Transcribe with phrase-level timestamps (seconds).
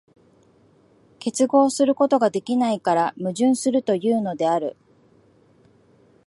[1.19, 4.75] 結合することができないから矛盾するというのである。